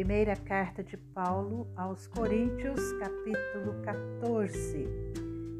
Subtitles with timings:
[0.00, 4.88] Primeira carta de Paulo aos Coríntios, capítulo 14.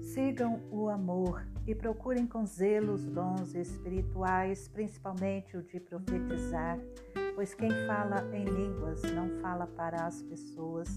[0.00, 6.78] Sigam o amor e procurem com zelo os dons espirituais, principalmente o de profetizar,
[7.34, 10.88] pois quem fala em línguas não fala para as pessoas,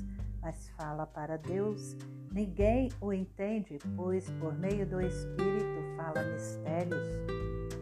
[0.41, 1.97] mas fala para Deus.
[2.31, 7.03] Ninguém o entende, pois por meio do Espírito fala mistérios.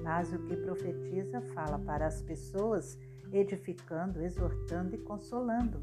[0.03, 2.97] Mas o que profetiza fala para as pessoas,
[3.33, 5.81] edificando, exortando e consolando.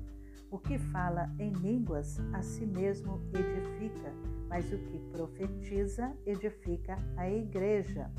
[0.51, 4.13] O que fala em línguas a si mesmo edifica,
[4.49, 8.11] mas o que profetiza edifica a igreja.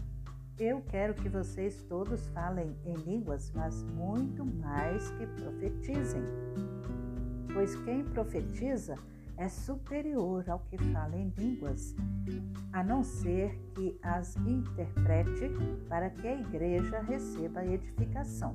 [0.60, 6.22] Eu quero que vocês todos falem em línguas, mas muito mais que profetizem.
[7.54, 8.96] Pois quem profetiza
[9.38, 11.96] é superior ao que fala em línguas,
[12.72, 15.50] a não ser que as interprete
[15.90, 18.54] para que a igreja receba edificação.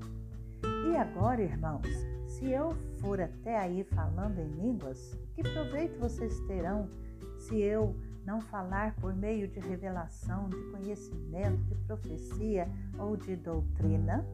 [0.62, 1.86] E agora, irmãos,
[2.26, 6.88] se eu for até aí falando em línguas, que proveito vocês terão
[7.38, 7.94] se eu
[8.26, 12.68] não falar por meio de revelação, de conhecimento, de profecia
[12.98, 14.26] ou de doutrina?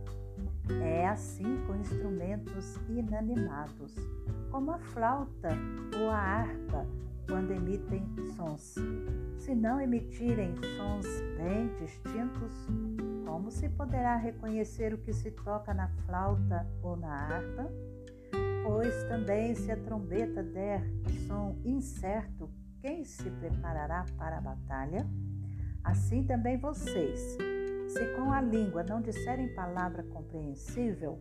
[0.82, 3.94] É assim com instrumentos inanimados,
[4.50, 5.50] como a flauta
[6.00, 6.86] ou a harpa,
[7.28, 8.76] quando emitem sons.
[9.38, 11.06] Se não emitirem sons
[11.36, 12.52] bem distintos,
[13.32, 17.66] como se poderá reconhecer o que se toca na flauta ou na harpa?
[18.62, 20.82] Pois também se a trombeta der
[21.26, 22.50] som incerto,
[22.82, 25.08] quem se preparará para a batalha?
[25.82, 27.38] Assim também vocês,
[27.88, 31.18] se com a língua não disserem palavra compreensível,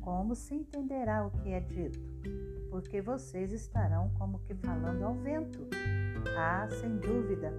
[0.00, 1.98] como se entenderá o que é dito?
[2.70, 5.66] Porque vocês estarão como que falando ao vento.
[6.36, 7.52] Há, sem dúvida,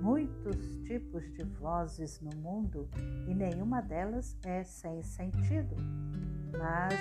[0.00, 2.88] muitos tipos de vozes no mundo
[3.26, 5.76] e nenhuma delas é sem sentido.
[6.52, 6.94] Mas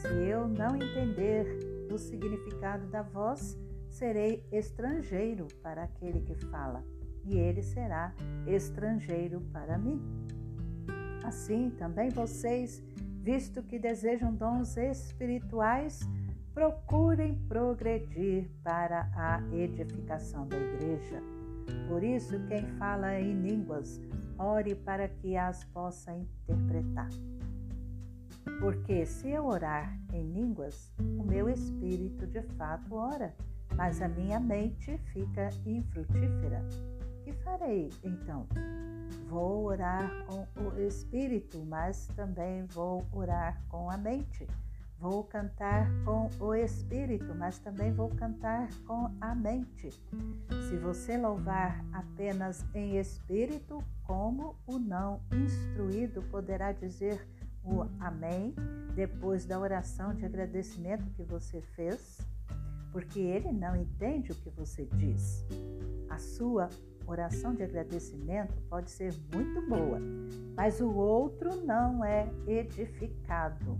[0.00, 1.46] se eu não entender
[1.90, 3.58] o significado da voz,
[3.88, 6.84] serei estrangeiro para aquele que fala,
[7.24, 8.12] e ele será
[8.46, 10.00] estrangeiro para mim.
[11.24, 12.82] Assim também vocês,
[13.22, 16.00] visto que desejam dons espirituais,
[16.52, 21.33] procurem progredir para a edificação da igreja.
[21.88, 24.00] Por isso, quem fala em línguas,
[24.38, 27.08] ore para que as possa interpretar.
[28.60, 33.34] Porque se eu orar em línguas, o meu espírito de fato ora,
[33.76, 36.64] mas a minha mente fica infrutífera.
[37.24, 38.46] Que farei então?
[39.28, 44.46] Vou orar com o espírito, mas também vou orar com a mente.
[44.98, 49.90] Vou cantar com o espírito, mas também vou cantar com a mente.
[50.68, 57.26] Se você louvar apenas em espírito, como o não instruído poderá dizer
[57.62, 58.54] o amém
[58.94, 62.18] depois da oração de agradecimento que você fez?
[62.90, 65.44] Porque ele não entende o que você diz.
[66.08, 66.70] A sua
[67.06, 70.00] oração de agradecimento pode ser muito boa,
[70.56, 73.78] mas o outro não é edificado.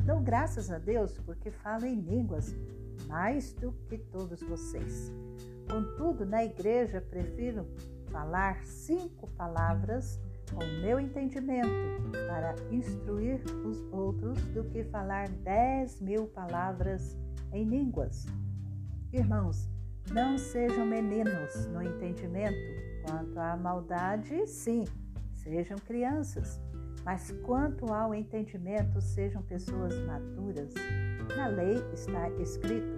[0.00, 2.54] Dou graças a Deus porque falo em línguas
[3.08, 5.10] mais do que todos vocês.
[5.72, 7.66] Contudo, na igreja prefiro
[8.10, 10.20] falar cinco palavras
[10.52, 11.66] com meu entendimento
[12.28, 17.16] para instruir os outros do que falar dez mil palavras
[17.54, 18.26] em línguas.
[19.14, 19.66] Irmãos,
[20.10, 22.82] não sejam meninos no entendimento.
[23.06, 24.84] Quanto à maldade, sim,
[25.32, 26.60] sejam crianças
[27.04, 30.72] mas quanto ao entendimento, sejam pessoas maduras.
[31.36, 32.96] Na lei está escrito: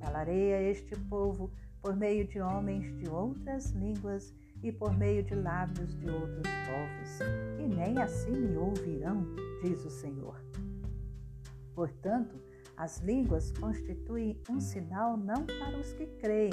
[0.00, 1.50] falarei a este povo
[1.82, 7.18] por meio de homens de outras línguas e por meio de lábios de outros povos,
[7.58, 9.26] e nem assim me ouvirão,
[9.62, 10.36] diz o Senhor.
[11.74, 12.36] Portanto,
[12.76, 16.50] as línguas constituem um sinal não para os que creem,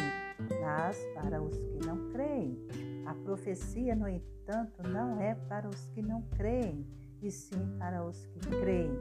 [0.62, 2.58] mas para os que não creem.
[3.06, 6.86] A profecia, no entanto, não é para os que não creem,
[7.22, 8.92] e sim para os que creem.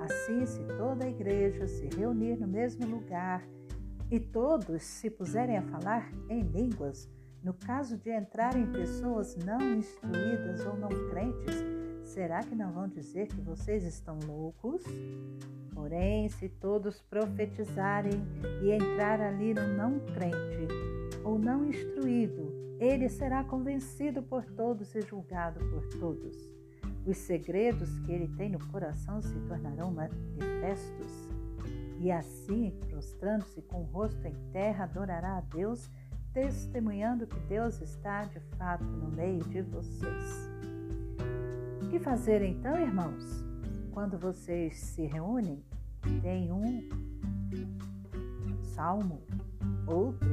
[0.00, 3.42] Assim, se toda a igreja se reunir no mesmo lugar
[4.10, 7.08] e todos se puserem a falar em línguas,
[7.42, 11.54] no caso de entrarem pessoas não instruídas ou não crentes,
[12.04, 14.82] será que não vão dizer que vocês estão loucos?
[15.72, 18.24] Porém, se todos profetizarem
[18.62, 20.66] e entrar ali no não crente
[21.22, 26.36] ou não instruído, ele será convencido por todos e julgado por todos.
[27.06, 31.25] Os segredos que ele tem no coração se tornarão manifestos.
[31.98, 35.90] E assim, prostrando-se com o rosto em terra, adorará a Deus,
[36.32, 40.50] testemunhando que Deus está de fato no meio de vocês.
[41.82, 43.24] O que fazer então, irmãos?
[43.92, 45.64] Quando vocês se reúnem,
[46.20, 46.86] tem um
[48.62, 49.22] salmo,
[49.86, 50.28] outro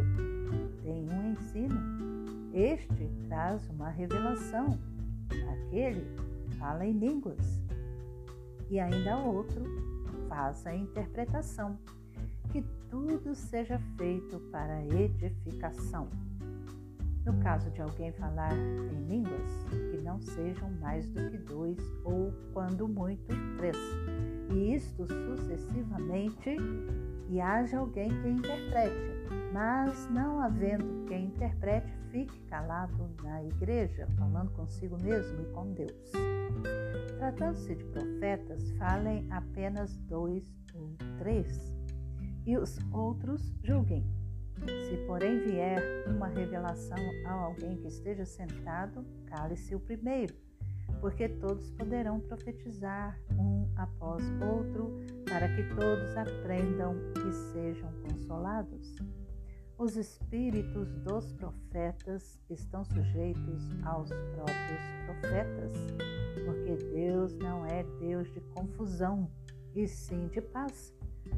[0.83, 1.79] tem um ensino.
[2.53, 4.77] Este traz uma revelação,
[5.53, 6.05] aquele
[6.59, 7.61] fala em línguas,
[8.69, 9.92] e ainda outro
[10.33, 11.77] faz a interpretação.
[12.51, 16.09] Que tudo seja feito para edificação.
[17.25, 22.33] No caso de alguém falar em línguas, que não sejam mais do que dois ou,
[22.51, 23.77] quando muito, três.
[24.51, 26.57] E isto sucessivamente,
[27.29, 29.13] e haja alguém que interprete.
[29.51, 36.11] Mas não havendo quem interprete, fique calado na igreja, falando consigo mesmo e com Deus.
[37.17, 40.43] Tratando-se de profetas, falem apenas dois
[40.73, 41.73] ou três,
[42.45, 44.03] e os outros julguem.
[44.59, 50.33] Se, porém, vier uma revelação a alguém que esteja sentado, cale-se o primeiro,
[51.03, 54.89] porque todos poderão profetizar um após outro,
[55.25, 56.95] para que todos aprendam
[57.27, 58.95] e sejam consolados.
[59.77, 65.73] Os espíritos dos profetas estão sujeitos aos próprios profetas,
[66.45, 69.29] porque Deus não é Deus de confusão,
[69.75, 70.95] e sim de paz,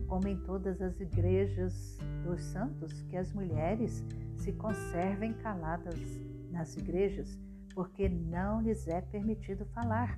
[0.07, 4.03] como em todas as igrejas dos santos, que as mulheres
[4.35, 5.99] se conservem caladas
[6.51, 7.35] nas igrejas,
[7.75, 10.17] porque não lhes é permitido falar,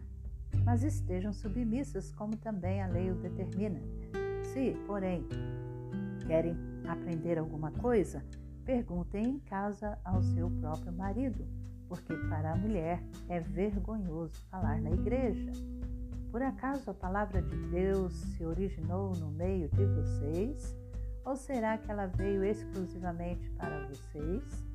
[0.64, 3.82] mas estejam submissas, como também a lei o determina.
[4.44, 5.28] Se, porém,
[6.28, 6.56] querem
[6.88, 8.24] aprender alguma coisa,
[8.64, 11.46] perguntem em casa ao seu próprio marido,
[11.90, 15.52] porque para a mulher é vergonhoso falar na igreja.
[16.32, 20.78] Por acaso a palavra de Deus se originou no meio de vocês?
[21.26, 24.67] Ou será que ela veio exclusivamente para vocês?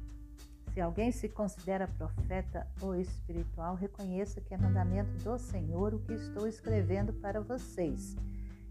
[0.73, 6.15] Se alguém se considera profeta ou espiritual, reconheça que é mandamento do Senhor o que
[6.15, 8.17] estou escrevendo para vocês.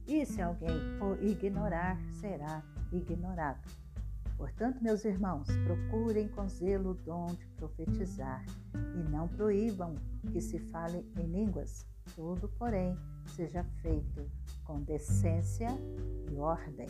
[0.07, 3.61] E se alguém o ignorar, será ignorado.
[4.35, 8.43] Portanto, meus irmãos, procurem com zelo o dom de profetizar
[8.73, 9.93] e não proíbam
[10.31, 11.85] que se fale em línguas.
[12.15, 14.27] Tudo, porém, seja feito
[14.63, 15.69] com decência
[16.31, 16.87] e ordem.